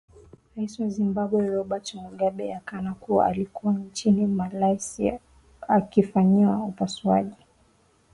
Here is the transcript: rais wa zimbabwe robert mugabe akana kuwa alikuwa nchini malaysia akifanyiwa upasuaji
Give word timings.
rais 0.55 0.75
wa 0.79 0.87
zimbabwe 0.89 1.47
robert 1.49 1.95
mugabe 2.01 2.53
akana 2.55 2.93
kuwa 2.93 3.25
alikuwa 3.25 3.73
nchini 3.73 4.25
malaysia 4.25 5.19
akifanyiwa 5.67 6.57
upasuaji 6.63 7.45